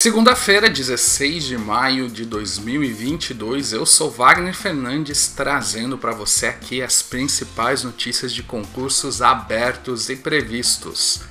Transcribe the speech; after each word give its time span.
Segunda-feira, 0.00 0.70
16 0.70 1.42
de 1.42 1.58
maio 1.58 2.08
de 2.08 2.24
2022, 2.24 3.72
eu 3.72 3.84
sou 3.84 4.08
Wagner 4.08 4.54
Fernandes 4.54 5.26
trazendo 5.26 5.98
para 5.98 6.12
você 6.12 6.46
aqui 6.46 6.80
as 6.80 7.02
principais 7.02 7.82
notícias 7.82 8.32
de 8.32 8.44
concursos 8.44 9.20
abertos 9.20 10.08
e 10.08 10.14
previstos. 10.14 11.22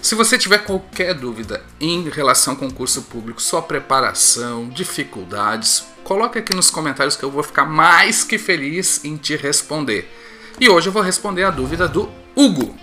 Se 0.00 0.14
você 0.14 0.38
tiver 0.38 0.64
qualquer 0.64 1.12
dúvida 1.12 1.62
em 1.78 2.08
relação 2.08 2.54
ao 2.54 2.58
concurso 2.58 3.02
público, 3.02 3.42
sua 3.42 3.60
preparação, 3.60 4.70
dificuldades, 4.70 5.84
coloque 6.02 6.38
aqui 6.38 6.56
nos 6.56 6.70
comentários 6.70 7.16
que 7.16 7.24
eu 7.26 7.30
vou 7.30 7.42
ficar 7.42 7.66
mais 7.66 8.24
que 8.24 8.38
feliz 8.38 9.04
em 9.04 9.18
te 9.18 9.36
responder. 9.36 10.10
E 10.58 10.66
hoje 10.70 10.88
eu 10.88 10.94
vou 10.94 11.02
responder 11.02 11.44
a 11.44 11.50
dúvida 11.50 11.86
do 11.86 12.10
Hugo. 12.34 12.74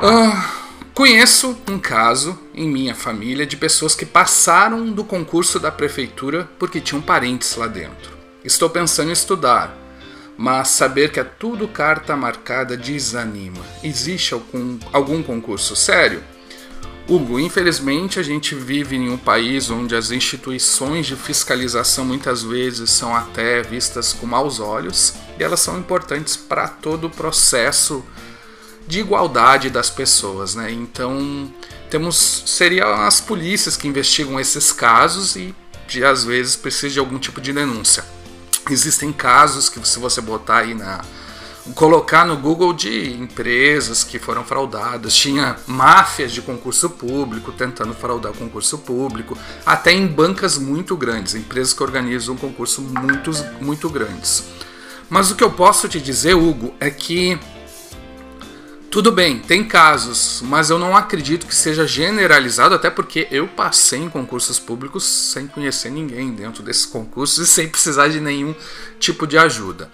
Ah, 0.00 0.63
Conheço 0.94 1.56
um 1.68 1.76
caso 1.76 2.38
em 2.54 2.68
minha 2.68 2.94
família 2.94 3.44
de 3.44 3.56
pessoas 3.56 3.96
que 3.96 4.06
passaram 4.06 4.92
do 4.92 5.02
concurso 5.02 5.58
da 5.58 5.72
prefeitura 5.72 6.48
porque 6.56 6.80
tinham 6.80 7.02
parentes 7.02 7.56
lá 7.56 7.66
dentro. 7.66 8.16
Estou 8.44 8.70
pensando 8.70 9.08
em 9.08 9.12
estudar, 9.12 9.76
mas 10.38 10.68
saber 10.68 11.10
que 11.10 11.18
é 11.18 11.24
tudo 11.24 11.66
carta 11.66 12.14
marcada 12.14 12.76
desanima. 12.76 13.58
Existe 13.82 14.34
algum, 14.34 14.78
algum 14.92 15.20
concurso 15.20 15.74
sério? 15.74 16.22
Hugo, 17.08 17.40
infelizmente 17.40 18.20
a 18.20 18.22
gente 18.22 18.54
vive 18.54 18.94
em 18.94 19.10
um 19.10 19.18
país 19.18 19.70
onde 19.70 19.96
as 19.96 20.12
instituições 20.12 21.06
de 21.06 21.16
fiscalização 21.16 22.04
muitas 22.04 22.44
vezes 22.44 22.90
são 22.90 23.16
até 23.16 23.62
vistas 23.62 24.12
com 24.12 24.26
maus 24.26 24.60
olhos 24.60 25.14
e 25.40 25.42
elas 25.42 25.58
são 25.58 25.76
importantes 25.76 26.36
para 26.36 26.68
todo 26.68 27.08
o 27.08 27.10
processo 27.10 28.04
de 28.86 29.00
igualdade 29.00 29.70
das 29.70 29.90
pessoas, 29.90 30.54
né? 30.54 30.70
Então 30.70 31.52
temos 31.90 32.42
seriam 32.46 32.92
as 33.02 33.20
polícias 33.20 33.76
que 33.76 33.88
investigam 33.88 34.38
esses 34.38 34.72
casos 34.72 35.36
e 35.36 35.54
de, 35.86 36.04
às 36.04 36.24
vezes 36.24 36.56
precisa 36.56 36.94
de 36.94 36.98
algum 36.98 37.18
tipo 37.18 37.40
de 37.40 37.52
denúncia. 37.52 38.04
Existem 38.70 39.12
casos 39.12 39.68
que 39.68 39.86
se 39.86 39.98
você 39.98 40.20
botar 40.20 40.58
aí 40.58 40.74
na 40.74 41.00
colocar 41.74 42.26
no 42.26 42.36
Google 42.36 42.74
de 42.74 43.14
empresas 43.14 44.04
que 44.04 44.18
foram 44.18 44.44
fraudadas, 44.44 45.14
tinha 45.14 45.56
máfias 45.66 46.30
de 46.30 46.42
concurso 46.42 46.90
público 46.90 47.52
tentando 47.52 47.94
fraudar 47.94 48.34
concurso 48.34 48.76
público, 48.78 49.36
até 49.64 49.90
em 49.92 50.06
bancas 50.06 50.58
muito 50.58 50.94
grandes, 50.94 51.34
empresas 51.34 51.72
que 51.72 51.82
organizam 51.82 52.34
um 52.34 52.38
concurso 52.38 52.82
muito, 52.82 53.30
muito 53.62 53.88
grandes. 53.88 54.44
Mas 55.08 55.30
o 55.30 55.36
que 55.36 55.44
eu 55.44 55.50
posso 55.50 55.88
te 55.88 56.00
dizer, 56.00 56.34
Hugo, 56.34 56.74
é 56.78 56.90
que 56.90 57.38
tudo 58.94 59.10
bem, 59.10 59.40
tem 59.40 59.64
casos, 59.64 60.40
mas 60.44 60.70
eu 60.70 60.78
não 60.78 60.96
acredito 60.96 61.48
que 61.48 61.54
seja 61.56 61.84
generalizado, 61.84 62.76
até 62.76 62.88
porque 62.88 63.26
eu 63.28 63.48
passei 63.48 63.98
em 63.98 64.08
concursos 64.08 64.60
públicos 64.60 65.02
sem 65.02 65.48
conhecer 65.48 65.90
ninguém 65.90 66.30
dentro 66.30 66.62
desses 66.62 66.86
concursos 66.86 67.38
e 67.42 67.50
sem 67.50 67.68
precisar 67.68 68.06
de 68.06 68.20
nenhum 68.20 68.54
tipo 69.00 69.26
de 69.26 69.36
ajuda. 69.36 69.90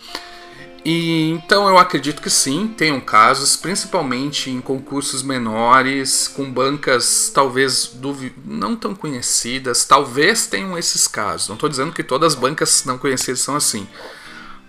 E 0.84 1.30
então 1.30 1.66
eu 1.66 1.78
acredito 1.78 2.20
que 2.20 2.28
sim, 2.28 2.74
tenham 2.76 3.00
casos, 3.00 3.56
principalmente 3.56 4.50
em 4.50 4.60
concursos 4.60 5.22
menores, 5.22 6.28
com 6.28 6.52
bancas 6.52 7.30
talvez 7.34 7.96
não 8.44 8.76
tão 8.76 8.94
conhecidas, 8.94 9.82
talvez 9.86 10.46
tenham 10.46 10.76
esses 10.76 11.08
casos. 11.08 11.48
Não 11.48 11.54
estou 11.54 11.70
dizendo 11.70 11.92
que 11.92 12.04
todas 12.04 12.34
as 12.34 12.38
bancas 12.38 12.84
não 12.84 12.98
conhecidas 12.98 13.40
são 13.40 13.56
assim. 13.56 13.88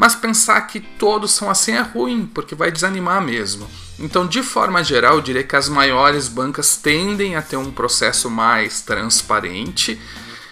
Mas 0.02 0.16
pensar 0.16 0.60
que 0.62 0.80
todos 0.80 1.30
são 1.30 1.48
assim 1.48 1.74
é 1.74 1.82
ruim, 1.82 2.26
porque 2.26 2.56
vai 2.56 2.72
desanimar 2.72 3.22
mesmo. 3.22 3.70
Então, 4.00 4.26
de 4.26 4.42
forma 4.42 4.84
geral, 4.84 5.18
eu 5.18 5.22
diria 5.22 5.44
que 5.44 5.56
as 5.56 5.70
maiores 5.70 6.28
bancas 6.28 6.76
tendem 6.76 7.36
a 7.36 7.42
ter 7.44 7.56
um 7.56 7.70
processo 7.70 8.28
mais 8.28 8.82
transparente. 8.82 10.02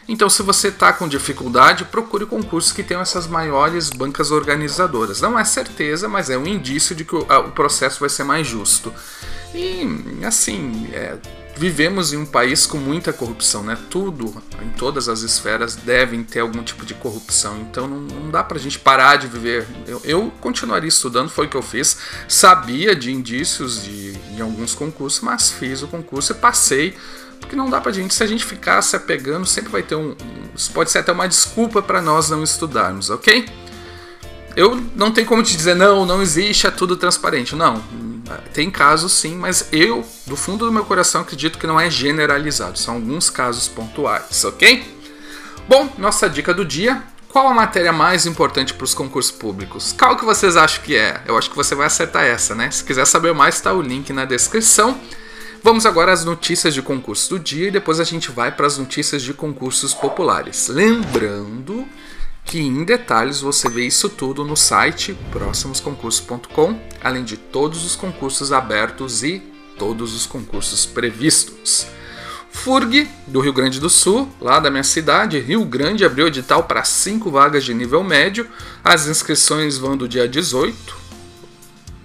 Então, 0.07 0.29
se 0.29 0.43
você 0.43 0.67
está 0.67 0.93
com 0.93 1.07
dificuldade, 1.07 1.83
procure 1.85 2.27
concursos 2.27 2.71
que 2.71 2.83
tenham 2.83 3.01
essas 3.01 3.25
maiores 3.25 3.89
bancas 3.89 4.29
organizadoras. 4.29 5.19
Não 5.19 5.37
é 5.37 5.43
certeza, 5.43 6.07
mas 6.07 6.29
é 6.29 6.37
um 6.37 6.45
indício 6.45 6.95
de 6.95 7.03
que 7.03 7.15
o, 7.15 7.25
processo 7.55 8.01
vai 8.01 8.09
ser 8.09 8.25
mais 8.25 8.45
justo. 8.45 8.93
E, 9.55 9.83
assim, 10.23 10.91
é, 10.93 11.17
vivemos 11.59 12.13
em 12.13 12.17
um 12.17 12.25
país 12.25 12.65
com 12.65 12.77
muita 12.77 13.11
corrupção, 13.11 13.61
né? 13.61 13.77
Tudo, 13.89 14.33
em 14.63 14.69
todas 14.69 15.09
as 15.09 15.23
esferas, 15.23 15.75
devem 15.75 16.23
ter 16.23 16.39
algum 16.39 16.63
tipo 16.63 16.85
de 16.85 16.93
corrupção. 16.93 17.59
Então 17.69 17.85
não, 17.85 17.99
não 17.99 18.31
dá 18.31 18.41
pra 18.41 18.57
gente 18.57 18.79
parar 18.79 19.17
de 19.17 19.27
viver. 19.27 19.67
Eu, 19.85 20.01
eu, 20.05 20.31
continuaria 20.39 20.87
estudando, 20.87 21.27
foi 21.29 21.47
o 21.47 21.49
que 21.49 21.57
eu 21.57 21.61
fiz. 21.61 21.97
Sabia 22.29 22.95
de 22.95 23.11
indícios 23.11 23.83
de, 23.83 24.17
alguns 24.41 24.73
concursos, 24.73 25.19
mas 25.19 25.51
fiz 25.51 25.81
o 25.81 25.87
concurso 25.89 26.31
e 26.31 26.35
passei. 26.35 26.95
Porque 27.41 27.57
não 27.57 27.69
dá 27.69 27.81
pra 27.81 27.91
gente, 27.91 28.13
se 28.13 28.23
a 28.23 28.27
gente 28.27 28.45
ficar 28.45 28.81
se 28.81 28.95
apegando, 28.95 29.45
sempre 29.45 29.69
vai 29.69 29.83
ter 29.83 29.95
um. 29.95 30.15
Isso 30.55 30.71
pode 30.71 30.89
ser 30.89 30.99
até 30.99 31.11
uma 31.11 31.27
desculpa 31.27 31.81
para 31.81 32.01
nós 32.01 32.29
não 32.29 32.41
estudarmos, 32.41 33.09
ok? 33.09 33.49
Eu 34.55 34.81
não 34.95 35.11
tenho 35.11 35.27
como 35.27 35.43
te 35.43 35.57
dizer, 35.57 35.75
não, 35.75 36.05
não 36.05 36.21
existe, 36.21 36.67
é 36.67 36.71
tudo 36.71 36.95
transparente. 36.95 37.53
Não, 37.53 37.83
tem 38.53 38.69
casos 38.69 39.13
sim, 39.13 39.35
mas 39.35 39.67
eu, 39.71 40.05
do 40.25 40.35
fundo 40.35 40.65
do 40.65 40.71
meu 40.71 40.85
coração, 40.85 41.21
acredito 41.21 41.57
que 41.57 41.67
não 41.67 41.79
é 41.79 41.89
generalizado. 41.89 42.77
São 42.77 42.95
alguns 42.95 43.29
casos 43.29 43.67
pontuais, 43.67 44.43
ok? 44.43 44.97
Bom, 45.67 45.93
nossa 45.97 46.29
dica 46.29 46.53
do 46.53 46.65
dia. 46.65 47.03
Qual 47.27 47.47
a 47.47 47.53
matéria 47.53 47.93
mais 47.93 48.25
importante 48.25 48.73
para 48.73 48.83
os 48.83 48.95
concursos 48.95 49.31
públicos? 49.31 49.93
Qual 49.97 50.17
que 50.17 50.25
vocês 50.25 50.57
acham 50.57 50.83
que 50.83 50.95
é? 50.95 51.21
Eu 51.27 51.37
acho 51.37 51.47
que 51.47 51.55
você 51.55 51.75
vai 51.75 51.85
acertar 51.85 52.23
essa, 52.23 52.55
né? 52.55 52.71
Se 52.71 52.83
quiser 52.83 53.05
saber 53.05 53.35
mais, 53.35 53.55
está 53.55 53.71
o 53.71 53.81
link 53.81 54.11
na 54.11 54.25
descrição. 54.25 54.99
Vamos 55.61 55.85
agora 55.85 56.11
às 56.11 56.25
notícias 56.25 56.73
de 56.73 56.81
concurso 56.81 57.29
do 57.29 57.39
dia 57.39 57.67
e 57.67 57.71
depois 57.71 57.99
a 57.99 58.03
gente 58.03 58.31
vai 58.31 58.51
para 58.51 58.65
as 58.65 58.77
notícias 58.77 59.21
de 59.21 59.33
concursos 59.33 59.93
populares. 59.93 60.69
Lembrando 60.69 61.85
que 62.49 62.59
em 62.59 62.83
detalhes 62.83 63.41
você 63.41 63.69
vê 63.69 63.85
isso 63.85 64.09
tudo 64.09 64.43
no 64.43 64.57
site 64.57 65.15
próximosconcursos.com, 65.31 66.81
além 66.99 67.23
de 67.23 67.37
todos 67.37 67.85
os 67.85 67.95
concursos 67.95 68.51
abertos 68.51 69.21
e 69.21 69.39
todos 69.77 70.15
os 70.15 70.25
concursos 70.25 70.83
previstos. 70.83 71.85
FURG, 72.51 73.07
do 73.27 73.39
Rio 73.39 73.53
Grande 73.53 73.79
do 73.79 73.87
Sul, 73.87 74.27
lá 74.41 74.59
da 74.59 74.71
minha 74.71 74.83
cidade, 74.83 75.37
Rio 75.37 75.63
Grande, 75.63 76.03
abriu 76.03 76.25
edital 76.25 76.63
para 76.63 76.83
5 76.83 77.29
vagas 77.29 77.63
de 77.63 77.71
nível 77.71 78.03
médio. 78.03 78.47
As 78.83 79.05
inscrições 79.05 79.77
vão 79.77 79.95
do 79.95 80.07
dia 80.07 80.27
18, 80.27 80.97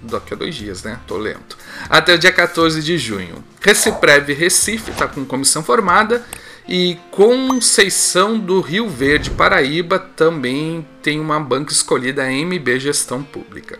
daqui 0.03 0.35
a 0.35 0.37
dois 0.37 0.53
dias, 0.53 0.83
né? 0.83 0.99
Tô 1.07 1.17
lento. 1.17 1.57
Até 1.89 2.13
o 2.13 2.19
dia 2.19 2.31
14 2.31 2.83
de 2.83 2.99
junho. 2.99 3.43
Reciprev 3.59 4.31
Recife 4.31 4.91
está 4.91 5.07
com 5.07 5.25
comissão 5.25 5.63
formada 5.63 6.23
e 6.67 6.97
Conceição 7.11 8.39
do 8.39 8.59
Rio 8.59 8.89
Verde, 8.89 9.29
Paraíba, 9.29 9.99
também 9.99 10.85
tem 11.01 11.19
uma 11.19 11.39
banca 11.39 11.71
escolhida, 11.71 12.29
MB 12.29 12.79
Gestão 12.79 13.21
Pública. 13.21 13.79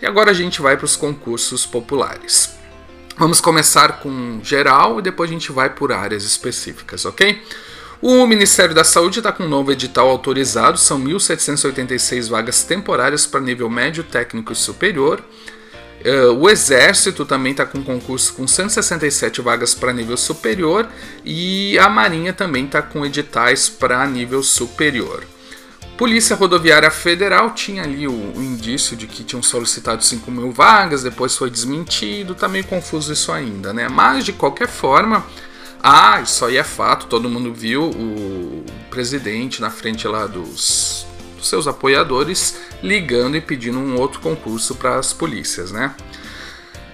E 0.00 0.06
agora 0.06 0.30
a 0.30 0.34
gente 0.34 0.62
vai 0.62 0.76
para 0.76 0.84
os 0.84 0.96
concursos 0.96 1.66
populares. 1.66 2.54
Vamos 3.18 3.40
começar 3.40 4.00
com 4.00 4.40
geral 4.42 4.98
e 4.98 5.02
depois 5.02 5.28
a 5.28 5.32
gente 5.32 5.52
vai 5.52 5.70
por 5.70 5.92
áreas 5.92 6.24
específicas, 6.24 7.04
ok? 7.04 7.42
O 8.00 8.26
Ministério 8.26 8.74
da 8.74 8.82
Saúde 8.82 9.18
está 9.18 9.30
com 9.30 9.42
um 9.42 9.48
novo 9.48 9.70
edital 9.72 10.08
autorizado, 10.08 10.78
são 10.78 10.98
1.786 11.04 12.30
vagas 12.30 12.64
temporárias 12.64 13.26
para 13.26 13.40
nível 13.40 13.68
médio, 13.68 14.02
técnico 14.02 14.54
e 14.54 14.56
superior. 14.56 15.22
Uh, 16.00 16.32
o 16.32 16.48
Exército 16.48 17.26
também 17.26 17.52
está 17.52 17.66
com 17.66 17.82
concurso 17.82 18.32
com 18.32 18.48
167 18.48 19.42
vagas 19.42 19.74
para 19.74 19.92
nível 19.92 20.16
superior 20.16 20.88
e 21.22 21.78
a 21.78 21.90
Marinha 21.90 22.32
também 22.32 22.64
está 22.64 22.80
com 22.80 23.04
editais 23.04 23.68
para 23.68 24.06
nível 24.06 24.42
superior. 24.42 25.24
Polícia 25.98 26.34
Rodoviária 26.34 26.90
Federal 26.90 27.50
tinha 27.50 27.82
ali 27.82 28.08
o, 28.08 28.12
o, 28.12 28.42
indício 28.42 28.96
de 28.96 29.06
que 29.06 29.22
tinham 29.22 29.42
solicitado 29.42 30.02
5 30.02 30.30
mil 30.30 30.50
vagas, 30.50 31.02
depois 31.02 31.36
foi 31.36 31.50
desmentido, 31.50 32.34
tá 32.34 32.48
meio 32.48 32.64
confuso 32.64 33.12
isso 33.12 33.30
ainda, 33.30 33.74
né? 33.74 33.86
Mas 33.86 34.24
de 34.24 34.32
qualquer 34.32 34.68
forma, 34.68 35.26
ah, 35.82 36.22
isso 36.22 36.42
aí 36.46 36.56
é 36.56 36.64
fato, 36.64 37.04
todo 37.04 37.28
mundo 37.28 37.52
viu 37.52 37.90
o 37.90 38.64
presidente 38.88 39.60
na 39.60 39.68
frente 39.68 40.08
lá 40.08 40.26
dos 40.26 40.99
seus 41.50 41.66
apoiadores 41.66 42.56
ligando 42.82 43.36
e 43.36 43.40
pedindo 43.40 43.78
um 43.78 43.98
outro 43.98 44.20
concurso 44.20 44.74
para 44.74 44.96
as 44.96 45.12
polícias, 45.12 45.70
né? 45.70 45.94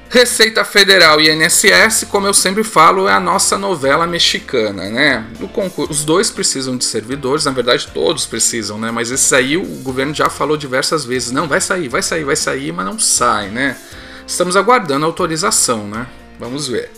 Receita 0.08 0.64
Federal 0.64 1.20
e 1.20 1.28
INSS, 1.28 2.06
como 2.08 2.26
eu 2.26 2.34
sempre 2.34 2.62
falo, 2.62 3.08
é 3.08 3.12
a 3.12 3.20
nossa 3.20 3.58
novela 3.58 4.06
mexicana, 4.06 4.88
né? 4.88 5.26
Concurso, 5.52 5.92
os 5.92 6.04
dois 6.04 6.30
precisam 6.30 6.76
de 6.76 6.84
servidores, 6.84 7.44
na 7.44 7.50
verdade 7.50 7.88
todos 7.92 8.24
precisam, 8.24 8.78
né? 8.78 8.90
Mas 8.90 9.10
esse 9.10 9.34
aí 9.34 9.56
o 9.56 9.64
governo 9.82 10.14
já 10.14 10.30
falou 10.30 10.56
diversas 10.56 11.04
vezes, 11.04 11.32
não, 11.32 11.48
vai 11.48 11.60
sair, 11.60 11.88
vai 11.88 12.02
sair, 12.02 12.24
vai 12.24 12.36
sair, 12.36 12.72
mas 12.72 12.86
não 12.86 12.98
sai, 12.98 13.48
né? 13.48 13.76
Estamos 14.26 14.56
aguardando 14.56 15.04
a 15.04 15.08
autorização, 15.08 15.86
né? 15.86 16.06
Vamos 16.38 16.68
ver. 16.68 16.90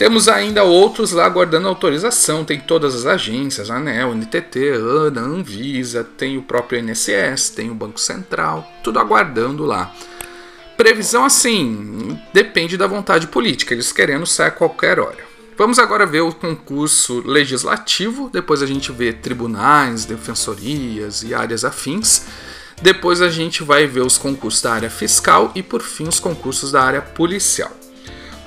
Temos 0.00 0.28
ainda 0.28 0.64
outros 0.64 1.12
lá 1.12 1.26
aguardando 1.26 1.68
autorização, 1.68 2.42
tem 2.42 2.58
todas 2.58 2.94
as 2.94 3.04
agências, 3.04 3.70
ANEL, 3.70 4.14
NTT, 4.14 4.70
ANA, 4.70 5.20
Anvisa, 5.20 6.02
tem 6.02 6.38
o 6.38 6.42
próprio 6.42 6.80
INSS, 6.80 7.50
tem 7.50 7.70
o 7.70 7.74
Banco 7.74 8.00
Central, 8.00 8.66
tudo 8.82 8.98
aguardando 8.98 9.66
lá. 9.66 9.94
Previsão 10.74 11.22
assim, 11.22 12.18
depende 12.32 12.78
da 12.78 12.86
vontade 12.86 13.26
política, 13.26 13.74
eles 13.74 13.92
querendo 13.92 14.24
sair 14.24 14.46
a 14.46 14.50
qualquer 14.50 14.98
hora. 14.98 15.18
Vamos 15.58 15.78
agora 15.78 16.06
ver 16.06 16.22
o 16.22 16.32
concurso 16.32 17.20
legislativo, 17.26 18.30
depois 18.32 18.62
a 18.62 18.66
gente 18.66 18.90
vê 18.90 19.12
tribunais, 19.12 20.06
defensorias 20.06 21.22
e 21.22 21.34
áreas 21.34 21.62
afins. 21.62 22.24
Depois 22.80 23.20
a 23.20 23.28
gente 23.28 23.62
vai 23.62 23.86
ver 23.86 24.00
os 24.00 24.16
concursos 24.16 24.62
da 24.62 24.72
área 24.72 24.88
fiscal 24.88 25.52
e 25.54 25.62
por 25.62 25.82
fim 25.82 26.08
os 26.08 26.18
concursos 26.18 26.72
da 26.72 26.82
área 26.82 27.02
policial. 27.02 27.79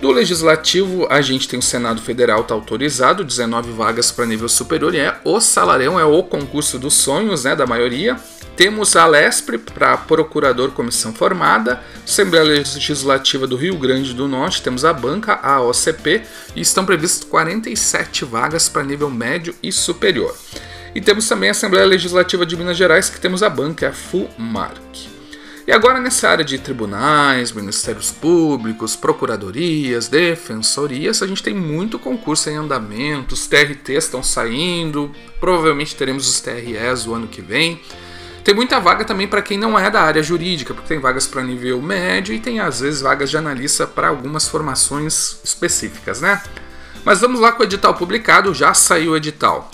Do 0.03 0.11
legislativo, 0.11 1.07
a 1.09 1.21
gente 1.21 1.47
tem 1.47 1.57
o 1.57 1.61
Senado 1.61 2.01
Federal 2.01 2.41
está 2.41 2.53
autorizado, 2.53 3.23
19 3.23 3.71
vagas 3.71 4.11
para 4.11 4.25
nível 4.25 4.49
superior, 4.49 4.93
e 4.93 4.97
é 4.97 5.17
o 5.23 5.39
salarão, 5.39 5.97
é 5.97 6.03
o 6.03 6.21
concurso 6.21 6.77
dos 6.77 6.93
sonhos, 6.93 7.45
né, 7.45 7.55
da 7.55 7.65
maioria. 7.65 8.19
Temos 8.57 8.97
a 8.97 9.05
LESPRE 9.07 9.59
para 9.59 9.95
procurador 9.95 10.71
comissão 10.71 11.13
formada, 11.13 11.81
Assembleia 12.03 12.43
Legislativa 12.43 13.47
do 13.47 13.55
Rio 13.55 13.77
Grande 13.77 14.13
do 14.13 14.27
Norte, 14.27 14.61
temos 14.61 14.83
a 14.83 14.91
banca, 14.91 15.39
a 15.41 15.61
OCP, 15.61 16.23
e 16.53 16.59
estão 16.59 16.85
previstas 16.85 17.23
47 17.23 18.25
vagas 18.25 18.67
para 18.67 18.83
nível 18.83 19.09
médio 19.09 19.55
e 19.63 19.71
superior. 19.71 20.35
E 20.93 20.99
temos 20.99 21.29
também 21.29 21.47
a 21.47 21.53
Assembleia 21.53 21.85
Legislativa 21.85 22.45
de 22.45 22.57
Minas 22.57 22.75
Gerais, 22.75 23.09
que 23.09 23.21
temos 23.21 23.41
a 23.41 23.49
banca, 23.49 23.87
a 23.87 23.93
FUMARC. 23.93 25.12
E 25.65 25.71
agora 25.71 26.01
nessa 26.01 26.27
área 26.27 26.43
de 26.43 26.57
tribunais, 26.57 27.53
ministérios 27.53 28.11
públicos, 28.11 28.97
procuradorias, 28.97 30.09
defensorias, 30.09 31.23
a 31.23 31.27
gente 31.27 31.41
tem 31.41 31.53
muito 31.53 31.97
concurso 31.97 32.49
em 32.49 32.57
andamento, 32.57 33.33
os 33.33 33.47
TRTs 33.47 34.03
estão 34.03 34.21
saindo, 34.21 35.09
provavelmente 35.39 35.95
teremos 35.95 36.27
os 36.27 36.41
TREs 36.41 37.07
o 37.07 37.13
ano 37.13 37.27
que 37.27 37.41
vem. 37.41 37.79
Tem 38.43 38.53
muita 38.53 38.77
vaga 38.77 39.05
também 39.05 39.25
para 39.25 39.41
quem 39.41 39.57
não 39.57 39.79
é 39.79 39.89
da 39.89 40.01
área 40.01 40.21
jurídica, 40.21 40.73
porque 40.73 40.89
tem 40.89 40.99
vagas 40.99 41.25
para 41.25 41.41
nível 41.41 41.81
médio 41.81 42.35
e 42.35 42.39
tem 42.39 42.59
às 42.59 42.81
vezes 42.81 42.99
vagas 42.99 43.29
de 43.29 43.37
analista 43.37 43.87
para 43.87 44.09
algumas 44.09 44.49
formações 44.49 45.39
específicas, 45.45 46.19
né? 46.19 46.43
Mas 47.05 47.21
vamos 47.21 47.39
lá 47.39 47.53
com 47.53 47.63
o 47.63 47.65
edital 47.65 47.93
publicado, 47.93 48.53
já 48.53 48.73
saiu 48.73 49.13
o 49.13 49.17
edital. 49.17 49.71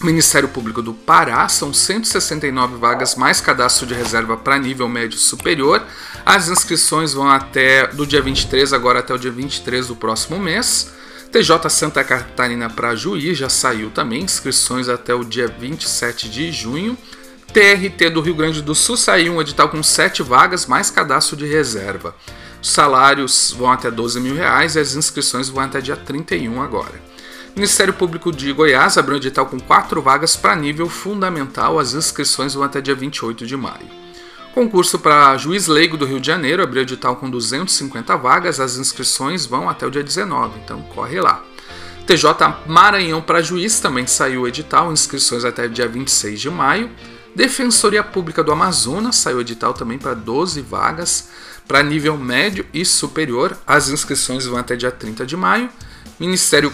Ministério 0.00 0.48
Público 0.48 0.82
do 0.82 0.92
Pará, 0.92 1.48
são 1.48 1.72
169 1.72 2.76
vagas 2.76 3.14
mais 3.14 3.40
cadastro 3.40 3.86
de 3.86 3.94
reserva 3.94 4.36
para 4.36 4.58
nível 4.58 4.88
médio 4.88 5.18
superior. 5.18 5.82
As 6.26 6.48
inscrições 6.48 7.14
vão 7.14 7.28
até 7.30 7.86
do 7.86 8.06
dia 8.06 8.20
23 8.20 8.72
agora 8.72 8.98
até 8.98 9.14
o 9.14 9.18
dia 9.18 9.30
23 9.30 9.86
do 9.86 9.96
próximo 9.96 10.38
mês. 10.38 10.92
TJ 11.30 11.70
Santa 11.70 12.02
Catarina 12.04 12.68
para 12.68 12.94
juiz 12.94 13.38
já 13.38 13.48
saiu 13.48 13.90
também, 13.90 14.22
inscrições 14.22 14.88
até 14.88 15.14
o 15.14 15.24
dia 15.24 15.48
27 15.48 16.28
de 16.28 16.50
junho. 16.52 16.98
TRT 17.52 18.10
do 18.10 18.20
Rio 18.20 18.34
Grande 18.34 18.62
do 18.62 18.74
Sul 18.74 18.96
saiu 18.96 19.34
um 19.34 19.40
edital 19.40 19.68
com 19.68 19.82
7 19.82 20.22
vagas, 20.24 20.66
mais 20.66 20.90
cadastro 20.90 21.36
de 21.36 21.46
reserva. 21.46 22.16
Os 22.60 22.70
salários 22.70 23.54
vão 23.56 23.70
até 23.70 23.90
12 23.90 24.20
mil 24.20 24.34
reais 24.34 24.74
e 24.74 24.80
as 24.80 24.96
inscrições 24.96 25.48
vão 25.48 25.62
até 25.62 25.80
dia 25.80 25.96
31 25.96 26.60
agora. 26.60 27.13
Ministério 27.54 27.94
Público 27.94 28.32
de 28.32 28.52
Goiás 28.52 28.98
abriu 28.98 29.14
um 29.14 29.18
edital 29.18 29.46
com 29.46 29.60
4 29.60 30.02
vagas 30.02 30.34
para 30.34 30.56
nível 30.56 30.88
fundamental, 30.88 31.78
as 31.78 31.94
inscrições 31.94 32.52
vão 32.54 32.64
até 32.64 32.80
dia 32.80 32.96
28 32.96 33.46
de 33.46 33.56
maio. 33.56 33.88
Concurso 34.52 34.98
para 34.98 35.36
juiz 35.36 35.68
leigo 35.68 35.96
do 35.96 36.04
Rio 36.04 36.18
de 36.18 36.26
Janeiro 36.26 36.64
abriu 36.64 36.82
edital 36.82 37.14
com 37.14 37.30
250 37.30 38.16
vagas, 38.16 38.58
as 38.58 38.76
inscrições 38.76 39.46
vão 39.46 39.68
até 39.68 39.86
o 39.86 39.90
dia 39.90 40.02
19, 40.02 40.58
então 40.64 40.82
corre 40.94 41.20
lá. 41.20 41.44
TJ 42.06 42.56
Maranhão 42.66 43.22
para 43.22 43.40
juiz 43.40 43.78
também 43.78 44.06
saiu 44.06 44.42
o 44.42 44.48
edital, 44.48 44.92
inscrições 44.92 45.44
até 45.44 45.68
dia 45.68 45.86
26 45.86 46.40
de 46.40 46.50
maio. 46.50 46.90
Defensoria 47.36 48.02
Pública 48.02 48.42
do 48.42 48.50
Amazonas 48.50 49.16
saiu 49.16 49.40
edital 49.40 49.72
também 49.72 49.98
para 49.98 50.14
12 50.14 50.60
vagas 50.60 51.28
para 51.68 51.82
nível 51.84 52.16
médio 52.16 52.66
e 52.74 52.84
superior. 52.84 53.56
As 53.64 53.88
inscrições 53.88 54.44
vão 54.44 54.58
até 54.58 54.74
dia 54.74 54.90
30 54.90 55.24
de 55.24 55.36
maio. 55.36 55.70
Ministério 56.20 56.72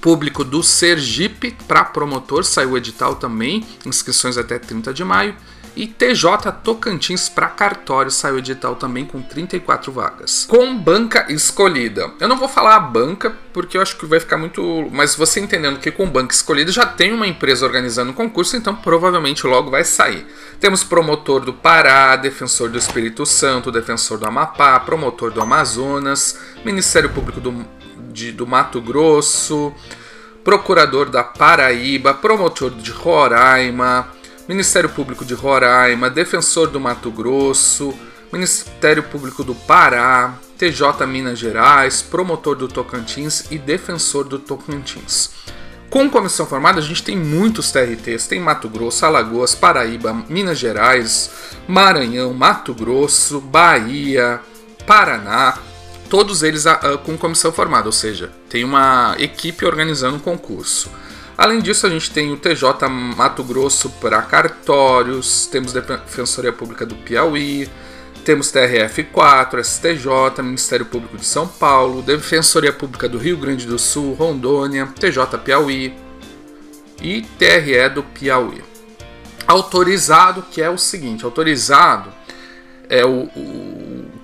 Público 0.00 0.44
do 0.44 0.62
Sergipe 0.62 1.56
para 1.66 1.84
promotor 1.84 2.44
saiu 2.44 2.76
edital 2.76 3.16
também, 3.16 3.66
inscrições 3.84 4.36
até 4.36 4.58
30 4.58 4.92
de 4.94 5.04
maio. 5.04 5.34
E 5.76 5.86
TJ 5.86 6.52
Tocantins 6.64 7.28
para 7.28 7.48
cartório 7.48 8.10
saiu 8.10 8.38
edital 8.38 8.76
também 8.76 9.04
com 9.04 9.20
34 9.20 9.92
vagas. 9.92 10.46
Com 10.48 10.74
banca 10.74 11.30
escolhida. 11.30 12.10
Eu 12.18 12.26
não 12.26 12.38
vou 12.38 12.48
falar 12.48 12.76
a 12.76 12.80
banca 12.80 13.36
porque 13.52 13.76
eu 13.76 13.82
acho 13.82 13.98
que 13.98 14.06
vai 14.06 14.18
ficar 14.18 14.38
muito. 14.38 14.88
Mas 14.90 15.14
você 15.14 15.38
entendendo 15.38 15.78
que 15.78 15.90
com 15.90 16.08
banca 16.08 16.34
escolhida 16.34 16.72
já 16.72 16.86
tem 16.86 17.12
uma 17.12 17.26
empresa 17.26 17.66
organizando 17.66 18.12
o 18.12 18.14
concurso, 18.14 18.56
então 18.56 18.74
provavelmente 18.74 19.46
logo 19.46 19.70
vai 19.70 19.84
sair. 19.84 20.26
Temos 20.58 20.82
promotor 20.82 21.44
do 21.44 21.52
Pará, 21.52 22.16
defensor 22.16 22.70
do 22.70 22.78
Espírito 22.78 23.26
Santo, 23.26 23.70
defensor 23.70 24.16
do 24.16 24.26
Amapá, 24.26 24.80
promotor 24.80 25.30
do 25.30 25.42
Amazonas, 25.42 26.38
Ministério 26.64 27.10
Público 27.10 27.38
do, 27.38 27.52
de, 28.16 28.32
do 28.32 28.46
Mato 28.46 28.80
Grosso, 28.80 29.72
procurador 30.42 31.10
da 31.10 31.22
Paraíba, 31.22 32.14
promotor 32.14 32.70
de 32.70 32.90
Roraima. 32.90 34.08
Ministério 34.48 34.88
Público 34.88 35.24
de 35.24 35.34
Roraima, 35.34 36.08
Defensor 36.08 36.68
do 36.68 36.78
Mato 36.78 37.10
Grosso, 37.10 37.92
Ministério 38.32 39.02
Público 39.02 39.42
do 39.42 39.56
Pará, 39.56 40.38
TJ 40.56 41.04
Minas 41.04 41.36
Gerais, 41.36 42.00
Promotor 42.00 42.54
do 42.54 42.68
Tocantins 42.68 43.50
e 43.50 43.58
Defensor 43.58 44.22
do 44.22 44.38
Tocantins. 44.38 45.30
Com 45.90 46.08
comissão 46.08 46.46
formada, 46.46 46.78
a 46.78 46.82
gente 46.82 47.02
tem 47.02 47.16
muitos 47.16 47.72
TRTs: 47.72 48.28
tem 48.28 48.38
Mato 48.38 48.68
Grosso, 48.68 49.04
Alagoas, 49.04 49.56
Paraíba, 49.56 50.12
Minas 50.28 50.58
Gerais, 50.58 51.28
Maranhão, 51.66 52.32
Mato 52.32 52.72
Grosso, 52.72 53.40
Bahia, 53.40 54.40
Paraná, 54.86 55.58
todos 56.08 56.42
eles 56.42 56.66
uh, 56.66 56.98
com 57.04 57.16
comissão 57.16 57.52
formada, 57.52 57.86
ou 57.86 57.92
seja, 57.92 58.30
tem 58.48 58.64
uma 58.64 59.14
equipe 59.18 59.64
organizando 59.64 60.16
um 60.16 60.20
concurso. 60.20 60.90
Além 61.36 61.60
disso, 61.60 61.86
a 61.86 61.90
gente 61.90 62.10
tem 62.10 62.32
o 62.32 62.36
TJ 62.36 62.88
Mato 62.88 63.44
Grosso 63.44 63.90
para 64.00 64.22
cartórios, 64.22 65.46
temos 65.46 65.72
Defensoria 65.72 66.52
Pública 66.52 66.86
do 66.86 66.94
Piauí, 66.94 67.68
temos 68.24 68.50
TRF4, 68.52 69.62
STJ, 69.62 70.42
Ministério 70.42 70.86
Público 70.86 71.16
de 71.18 71.26
São 71.26 71.46
Paulo, 71.46 72.02
Defensoria 72.02 72.72
Pública 72.72 73.08
do 73.08 73.18
Rio 73.18 73.36
Grande 73.36 73.66
do 73.66 73.78
Sul, 73.78 74.14
Rondônia, 74.14 74.88
TJ 74.98 75.38
Piauí 75.44 75.94
e 77.02 77.22
TRE 77.38 77.88
do 77.90 78.02
Piauí. 78.02 78.64
Autorizado, 79.46 80.42
que 80.50 80.62
é 80.62 80.70
o 80.70 80.78
seguinte, 80.78 81.24
autorizado 81.24 82.12
é 82.88 83.04
o, 83.04 83.28
o 83.36 83.75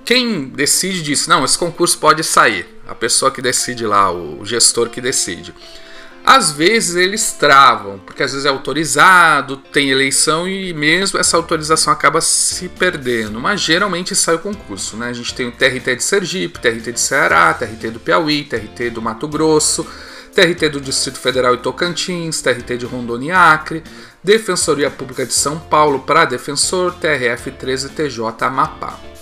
quem 0.05 0.45
decide 0.45 1.01
disso, 1.01 1.29
não, 1.29 1.45
esse 1.45 1.57
concurso 1.57 1.97
pode 1.97 2.23
sair, 2.23 2.65
a 2.87 2.93
pessoa 2.93 3.31
que 3.31 3.41
decide 3.41 3.85
lá, 3.85 4.11
o 4.11 4.45
gestor 4.45 4.89
que 4.89 4.99
decide. 4.99 5.53
Às 6.25 6.51
vezes 6.51 6.95
eles 6.95 7.33
travam, 7.33 7.99
porque 7.99 8.23
às 8.23 8.31
vezes 8.31 8.45
é 8.45 8.49
autorizado, 8.49 9.57
tem 9.57 9.89
eleição 9.89 10.47
e 10.47 10.73
mesmo 10.73 11.19
essa 11.19 11.35
autorização 11.35 11.91
acaba 11.91 12.21
se 12.21 12.69
perdendo. 12.69 13.41
Mas 13.41 13.59
geralmente 13.59 14.15
sai 14.15 14.35
o 14.35 14.39
concurso, 14.39 14.95
né? 14.95 15.09
A 15.09 15.13
gente 15.13 15.33
tem 15.35 15.47
o 15.47 15.51
TRT 15.51 15.97
de 15.97 16.03
Sergipe, 16.03 16.59
TRT 16.59 16.93
de 16.93 16.99
Ceará, 16.99 17.53
TRT 17.53 17.91
do 17.91 17.99
Piauí, 17.99 18.45
TRT 18.45 18.89
do 18.89 19.01
Mato 19.01 19.27
Grosso, 19.27 19.85
TRT 20.33 20.69
do 20.69 20.79
Distrito 20.79 21.19
Federal 21.19 21.55
e 21.55 21.57
Tocantins, 21.57 22.41
TRT 22.41 22.77
de 22.77 22.85
Rondônia 22.85 23.27
e 23.27 23.31
Acre, 23.31 23.83
Defensoria 24.23 24.89
Pública 24.89 25.25
de 25.25 25.33
São 25.33 25.59
Paulo 25.59 25.99
para 25.99 26.23
defensor, 26.23 26.93
TRF 26.93 27.51
13 27.51 27.89
TJ 27.89 28.45
Amapá. 28.45 29.12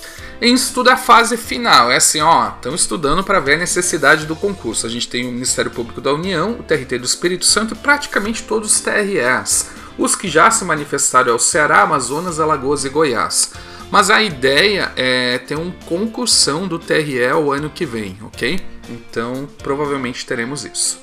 Em 0.43 0.55
estudo 0.55 0.89
a 0.89 0.97
fase 0.97 1.37
final, 1.37 1.91
é 1.91 1.97
assim, 1.97 2.19
ó, 2.19 2.47
estão 2.49 2.73
estudando 2.73 3.23
para 3.23 3.39
ver 3.39 3.53
a 3.53 3.57
necessidade 3.59 4.25
do 4.25 4.35
concurso. 4.35 4.87
A 4.87 4.89
gente 4.89 5.07
tem 5.07 5.29
o 5.29 5.31
Ministério 5.31 5.69
Público 5.69 6.01
da 6.01 6.11
União, 6.11 6.53
o 6.53 6.63
TRT 6.63 6.97
do 6.97 7.05
Espírito 7.05 7.45
Santo 7.45 7.75
e 7.75 7.77
praticamente 7.77 8.41
todos 8.41 8.73
os 8.73 8.81
TREs. 8.81 9.69
Os 9.99 10.15
que 10.15 10.27
já 10.27 10.49
se 10.49 10.65
manifestaram 10.65 11.31
é 11.31 11.35
o 11.35 11.37
Ceará, 11.37 11.83
Amazonas, 11.83 12.39
Alagoas 12.39 12.83
e 12.85 12.89
Goiás. 12.89 13.53
Mas 13.91 14.09
a 14.09 14.23
ideia 14.23 14.91
é 14.95 15.37
ter 15.37 15.59
um 15.59 15.69
concursão 15.85 16.67
do 16.67 16.79
TRE 16.79 17.31
o 17.33 17.51
ano 17.51 17.69
que 17.69 17.85
vem, 17.85 18.17
ok? 18.23 18.59
Então 18.89 19.47
provavelmente 19.61 20.25
teremos 20.25 20.65
isso. 20.65 20.99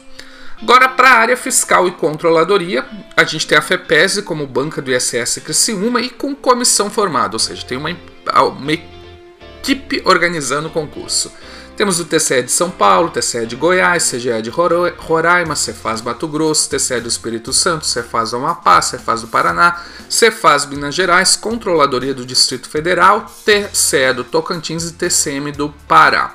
Agora, 0.60 0.88
para 0.88 1.10
a 1.10 1.18
área 1.18 1.36
fiscal 1.36 1.86
e 1.86 1.92
controladoria, 1.92 2.84
a 3.16 3.22
gente 3.22 3.46
tem 3.46 3.56
a 3.56 3.62
FEPESE 3.62 4.22
como 4.22 4.48
banca 4.48 4.82
do 4.82 4.92
ISS 4.92 5.38
Criciúma 5.44 6.00
e 6.00 6.10
com 6.10 6.34
comissão 6.34 6.90
formada, 6.90 7.36
ou 7.36 7.38
seja, 7.38 7.64
tem 7.64 7.78
uma, 7.78 7.96
uma 8.34 8.97
equipe 9.58 10.02
organizando 10.04 10.68
o 10.68 10.70
concurso. 10.70 11.32
Temos 11.76 12.00
o 12.00 12.04
TCE 12.04 12.42
de 12.42 12.50
São 12.50 12.70
Paulo, 12.70 13.08
TCE 13.08 13.46
de 13.46 13.54
Goiás, 13.54 14.10
CGE 14.10 14.42
de 14.42 14.50
Roraima, 14.50 15.54
Cefaz 15.54 16.02
Mato 16.02 16.26
Grosso, 16.26 16.68
TCE 16.68 17.00
do 17.00 17.08
Espírito 17.08 17.52
Santo, 17.52 17.86
Cefaz 17.86 18.32
do 18.32 18.38
Amapá, 18.38 18.82
Cefaz 18.82 19.20
do 19.20 19.28
Paraná, 19.28 19.80
Cefaz 20.08 20.66
Minas 20.66 20.92
Gerais, 20.92 21.36
Controladoria 21.36 22.12
do 22.12 22.26
Distrito 22.26 22.68
Federal, 22.68 23.32
TCE 23.44 24.12
do 24.12 24.24
Tocantins 24.24 24.90
e 24.90 24.94
TCM 24.94 25.52
do 25.52 25.72
Pará. 25.86 26.34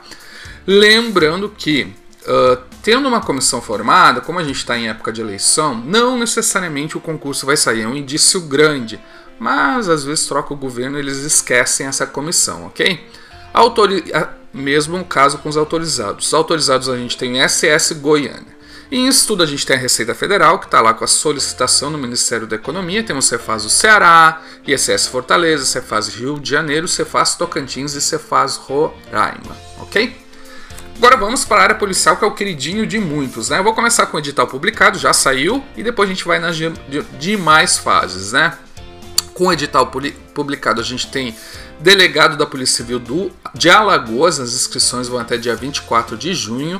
Lembrando 0.65 1.49
que, 1.49 1.93
uh, 2.21 2.63
tendo 2.81 3.09
uma 3.09 3.19
comissão 3.19 3.61
formada, 3.61 4.21
como 4.21 4.39
a 4.39 4.43
gente 4.45 4.59
está 4.59 4.77
em 4.77 4.87
época 4.87 5.11
de 5.11 5.19
eleição, 5.19 5.75
não 5.75 6.17
necessariamente 6.17 6.95
o 6.95 7.01
concurso 7.01 7.45
vai 7.45 7.57
sair, 7.57 7.81
é 7.81 7.87
um 7.87 7.97
indício 7.97 8.39
grande 8.39 8.97
mas 9.43 9.89
às 9.89 10.05
vezes 10.05 10.25
troca 10.25 10.53
o 10.53 10.57
governo 10.57 10.97
e 10.97 11.01
eles 11.01 11.17
esquecem 11.17 11.85
essa 11.85 12.07
comissão, 12.07 12.65
ok? 12.67 13.05
Autori 13.53 14.05
mesmo 14.53 15.03
caso 15.03 15.37
com 15.39 15.49
os 15.49 15.57
autorizados. 15.57 16.27
Os 16.27 16.33
autorizados 16.33 16.87
a 16.87 16.95
gente 16.95 17.17
tem 17.17 17.45
SS 17.45 17.95
Goiânia. 17.95 18.53
Em 18.89 19.05
estudo 19.05 19.43
a 19.43 19.45
gente 19.45 19.65
tem 19.65 19.75
a 19.75 19.79
Receita 19.79 20.15
Federal, 20.15 20.59
que 20.59 20.65
está 20.65 20.79
lá 20.79 20.93
com 20.93 21.03
a 21.03 21.07
solicitação 21.07 21.89
no 21.89 21.97
Ministério 21.97 22.47
da 22.47 22.55
Economia. 22.55 23.03
Temos 23.03 23.25
Cefaz 23.25 23.63
do 23.63 23.69
Ceará, 23.69 24.41
ISS 24.65 25.07
Fortaleza, 25.07 25.65
Cefaz 25.65 26.07
Rio 26.07 26.39
de 26.39 26.49
Janeiro, 26.49 26.87
Cefaz 26.87 27.35
Tocantins 27.35 27.95
e 27.95 28.01
Cefaz 28.01 28.55
Roraima, 28.55 29.57
ok? 29.81 30.15
Agora 30.95 31.17
vamos 31.17 31.43
para 31.43 31.59
a 31.59 31.63
área 31.63 31.75
policial, 31.75 32.15
que 32.15 32.23
é 32.23 32.27
o 32.27 32.31
queridinho 32.33 32.87
de 32.87 32.97
muitos, 32.97 33.49
né? 33.49 33.59
Eu 33.59 33.63
vou 33.63 33.73
começar 33.73 34.05
com 34.05 34.15
o 34.15 34.19
edital 34.21 34.47
publicado, 34.47 34.97
já 34.97 35.11
saiu, 35.11 35.61
e 35.75 35.83
depois 35.83 36.09
a 36.09 36.13
gente 36.13 36.23
vai 36.23 36.39
nas 36.39 36.55
demais 37.19 37.77
fases, 37.77 38.31
né? 38.31 38.57
Com 39.33 39.47
o 39.47 39.53
edital 39.53 39.91
publicado, 40.33 40.79
a 40.79 40.83
gente 40.83 41.07
tem 41.07 41.35
delegado 41.79 42.37
da 42.37 42.45
Polícia 42.45 42.77
Civil 42.77 42.99
do, 42.99 43.31
de 43.53 43.69
Alagoas, 43.69 44.39
as 44.39 44.53
inscrições 44.53 45.07
vão 45.07 45.19
até 45.19 45.37
dia 45.37 45.55
24 45.55 46.15
de 46.15 46.33
junho. 46.35 46.79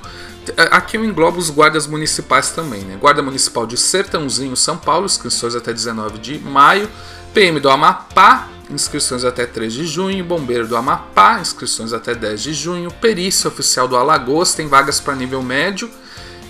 Aqui 0.72 0.98
eu 0.98 1.04
englobo 1.04 1.40
os 1.40 1.50
guardas 1.50 1.88
municipais 1.88 2.52
também, 2.52 2.82
né? 2.82 2.98
Guarda 3.00 3.24
Municipal 3.24 3.66
de 3.66 3.76
Sertãozinho, 3.76 4.56
São 4.56 4.78
Paulo, 4.78 5.06
inscrições 5.06 5.56
até 5.56 5.74
19 5.74 6.20
de 6.20 6.38
maio. 6.40 6.88
PM 7.34 7.60
do 7.60 7.70
Amapá, 7.70 8.48
inscrições 8.70 9.24
até 9.24 9.46
3 9.48 9.74
de 9.74 9.88
junho. 9.88 10.24
Bombeiro 10.24 10.68
do 10.68 10.76
Amapá, 10.78 11.40
inscrições 11.40 11.92
até 11.92 12.14
10 12.14 12.44
de 12.44 12.54
junho. 12.54 12.92
Perícia 12.92 13.48
Oficial 13.48 13.88
do 13.88 13.96
Alagoas, 13.96 14.54
tem 14.54 14.68
vagas 14.68 15.00
para 15.00 15.16
nível 15.16 15.42
médio 15.42 15.90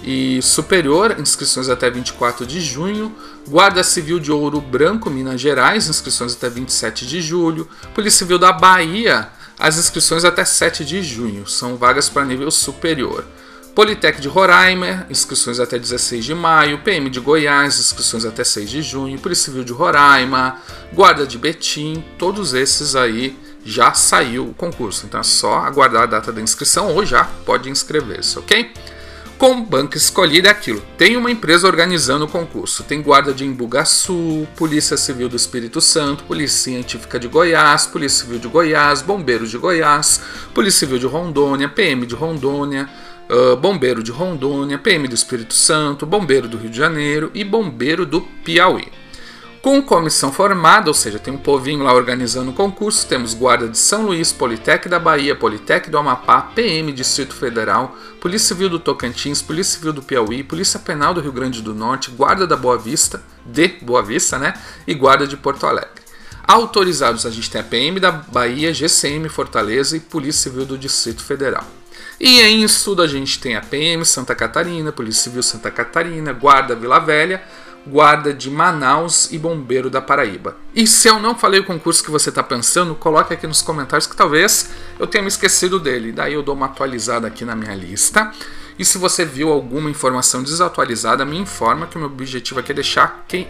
e 0.03 0.41
superior, 0.41 1.15
inscrições 1.19 1.69
até 1.69 1.89
24 1.89 2.45
de 2.45 2.59
junho. 2.59 3.15
Guarda 3.47 3.83
Civil 3.83 4.19
de 4.19 4.31
Ouro 4.31 4.59
Branco, 4.59 5.09
Minas 5.09 5.39
Gerais, 5.39 5.87
inscrições 5.87 6.33
até 6.33 6.49
27 6.49 7.05
de 7.07 7.21
julho. 7.21 7.67
Polícia 7.95 8.19
Civil 8.19 8.37
da 8.37 8.51
Bahia, 8.51 9.29
as 9.59 9.77
inscrições 9.77 10.25
até 10.25 10.43
7 10.43 10.83
de 10.83 11.01
junho, 11.01 11.47
são 11.47 11.77
vagas 11.77 12.09
para 12.09 12.25
nível 12.25 12.51
superior. 12.51 13.25
Politec 13.73 14.21
de 14.21 14.27
Roraima, 14.27 15.07
inscrições 15.09 15.59
até 15.59 15.79
16 15.79 16.23
de 16.23 16.35
maio, 16.35 16.79
PM 16.79 17.09
de 17.09 17.19
Goiás, 17.19 17.79
inscrições 17.79 18.23
até 18.23 18.43
6 18.43 18.69
de 18.69 18.81
junho, 18.83 19.19
Polícia 19.19 19.45
Civil 19.45 19.63
de 19.63 19.73
Roraima, 19.73 20.57
Guarda 20.93 21.25
de 21.25 21.39
Betim, 21.39 22.03
todos 22.19 22.53
esses 22.53 22.95
aí 22.95 23.35
já 23.65 23.93
saiu 23.93 24.49
o 24.49 24.53
concurso, 24.53 25.05
então 25.05 25.19
é 25.19 25.23
só 25.23 25.59
aguardar 25.59 26.03
a 26.03 26.05
data 26.05 26.31
da 26.31 26.41
inscrição 26.41 26.93
ou 26.93 27.03
já 27.03 27.23
pode 27.45 27.69
inscrever-se, 27.69 28.37
ok? 28.37 28.71
Com 29.37 29.61
banca 29.61 29.97
escolhida 29.97 30.47
é 30.47 30.51
aquilo. 30.51 30.81
Tem 30.97 31.17
uma 31.17 31.29
empresa 31.29 31.67
organizando 31.67 32.25
o 32.25 32.27
concurso. 32.27 32.83
Tem 32.83 33.01
Guarda 33.01 33.33
de 33.33 33.45
Embugaçu, 33.45 34.47
Polícia 34.55 34.95
Civil 34.95 35.27
do 35.27 35.35
Espírito 35.35 35.81
Santo, 35.81 36.23
Polícia 36.23 36.59
Científica 36.63 37.19
de 37.19 37.27
Goiás, 37.27 37.85
Polícia 37.85 38.23
Civil 38.23 38.39
de 38.39 38.47
Goiás, 38.47 39.01
Bombeiros 39.01 39.49
de 39.49 39.57
Goiás, 39.57 40.21
Polícia 40.53 40.79
Civil 40.79 40.99
de 40.99 41.07
Rondônia, 41.07 41.67
PM 41.67 42.05
de 42.05 42.15
Rondônia, 42.15 42.89
uh, 43.29 43.57
Bombeiro 43.57 44.01
de 44.01 44.11
Rondônia, 44.11 44.77
PM 44.77 45.07
do 45.07 45.15
Espírito 45.15 45.53
Santo, 45.53 46.05
Bombeiro 46.05 46.47
do 46.47 46.57
Rio 46.57 46.69
de 46.69 46.77
Janeiro 46.77 47.29
e 47.33 47.43
Bombeiro 47.43 48.05
do 48.05 48.21
Piauí. 48.21 48.87
Com 49.63 49.81
comissão 49.81 50.29
formada, 50.29 50.89
ou 50.89 50.93
seja, 50.93 51.17
tem 51.17 51.33
um 51.33 51.37
povinho 51.37 51.85
lá 51.85 51.93
organizando 51.93 52.51
o 52.51 52.53
concurso, 52.53 53.07
temos 53.07 53.33
Guarda 53.33 53.69
de 53.69 53.77
São 53.77 54.01
Luís, 54.01 54.33
Politec 54.33 54.89
da 54.89 54.99
Bahia, 54.99 55.37
Politec 55.37 55.89
do 55.89 55.97
Amapá, 55.97 56.41
PM 56.53 56.91
Distrito 56.91 57.33
Federal, 57.33 57.95
Polícia 58.19 58.49
Civil 58.49 58.67
do 58.67 58.77
Tocantins, 58.77 59.41
Polícia 59.41 59.77
Civil 59.77 59.93
do 59.93 60.03
Piauí, 60.03 60.43
Polícia 60.43 60.81
Penal 60.81 61.13
do 61.13 61.21
Rio 61.21 61.31
Grande 61.31 61.61
do 61.61 61.73
Norte, 61.73 62.11
Guarda 62.11 62.45
da 62.45 62.57
Boa 62.57 62.77
Vista, 62.77 63.23
de 63.45 63.69
Boa 63.81 64.03
Vista, 64.03 64.37
né? 64.37 64.53
E 64.85 64.93
Guarda 64.93 65.25
de 65.25 65.37
Porto 65.37 65.65
Alegre. 65.65 66.03
Autorizados 66.45 67.25
a 67.25 67.29
gente 67.29 67.49
tem 67.49 67.61
a 67.61 67.63
PM 67.63 68.01
da 68.01 68.11
Bahia, 68.11 68.73
GCM 68.73 69.29
Fortaleza 69.29 69.95
e 69.95 70.01
Polícia 70.01 70.51
Civil 70.51 70.65
do 70.65 70.77
Distrito 70.77 71.23
Federal. 71.23 71.65
E 72.19 72.41
em 72.41 72.63
estudo 72.63 73.01
a 73.01 73.07
gente 73.07 73.39
tem 73.39 73.55
a 73.55 73.61
PM 73.61 74.03
Santa 74.03 74.35
Catarina, 74.35 74.91
Polícia 74.91 75.23
Civil 75.23 75.41
Santa 75.41 75.71
Catarina, 75.71 76.33
Guarda 76.33 76.75
Vila 76.75 76.99
Velha, 76.99 77.41
Guarda 77.85 78.33
de 78.33 78.49
Manaus 78.49 79.31
e 79.31 79.37
Bombeiro 79.37 79.89
da 79.89 80.01
Paraíba. 80.01 80.55
E 80.73 80.87
se 80.87 81.07
eu 81.07 81.19
não 81.19 81.35
falei 81.35 81.59
o 81.59 81.65
concurso 81.65 82.03
que 82.03 82.09
você 82.09 82.29
está 82.29 82.41
pensando, 82.41 82.95
coloque 82.95 83.33
aqui 83.33 83.45
nos 83.45 83.61
comentários 83.61 84.07
que 84.07 84.15
talvez 84.15 84.69
eu 84.97 85.05
tenha 85.05 85.21
me 85.21 85.27
esquecido 85.27 85.79
dele. 85.79 86.11
Daí 86.11 86.33
eu 86.33 86.41
dou 86.41 86.55
uma 86.55 86.67
atualizada 86.67 87.27
aqui 87.27 87.43
na 87.43 87.55
minha 87.55 87.75
lista. 87.75 88.31
E 88.79 88.85
se 88.85 88.97
você 88.97 89.25
viu 89.25 89.51
alguma 89.51 89.89
informação 89.89 90.41
desatualizada, 90.41 91.25
me 91.25 91.37
informa 91.37 91.85
que 91.85 91.97
o 91.97 91.99
meu 91.99 92.07
objetivo 92.07 92.59
aqui 92.59 92.71
é 92.71 92.75
deixar 92.75 93.25
quem... 93.27 93.47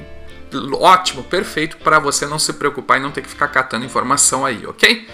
ótimo, 0.74 1.24
perfeito, 1.24 1.78
para 1.78 2.00
você 2.00 2.26
não 2.26 2.40
se 2.40 2.54
preocupar 2.54 3.00
e 3.00 3.02
não 3.02 3.12
ter 3.12 3.22
que 3.22 3.30
ficar 3.30 3.48
catando 3.48 3.86
informação 3.86 4.46
aí, 4.46 4.66
ok? 4.66 5.08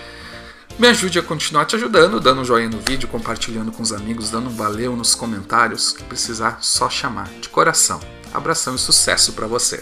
Me 0.79 0.87
ajude 0.87 1.19
a 1.19 1.21
continuar 1.21 1.65
te 1.65 1.75
ajudando, 1.75 2.21
dando 2.21 2.39
um 2.39 2.45
joinha 2.45 2.69
no 2.69 2.79
vídeo, 2.79 3.05
compartilhando 3.05 3.69
com 3.69 3.83
os 3.83 3.91
amigos, 3.91 4.29
dando 4.29 4.47
um 4.47 4.55
valeu 4.55 4.95
nos 4.95 5.13
comentários, 5.13 5.91
que 5.91 6.01
precisar 6.05 6.59
só 6.61 6.89
chamar 6.89 7.27
de 7.41 7.49
coração. 7.49 7.99
Abração 8.33 8.75
e 8.75 8.79
sucesso 8.79 9.33
para 9.33 9.45
você! 9.45 9.77